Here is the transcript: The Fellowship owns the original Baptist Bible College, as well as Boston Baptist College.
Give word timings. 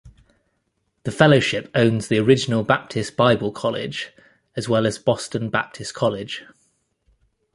The 1.03 1.11
Fellowship 1.11 1.69
owns 1.75 2.07
the 2.07 2.17
original 2.17 2.63
Baptist 2.63 3.15
Bible 3.15 3.51
College, 3.51 4.11
as 4.55 4.67
well 4.67 4.87
as 4.87 4.97
Boston 4.97 5.51
Baptist 5.51 5.93
College. 5.93 6.43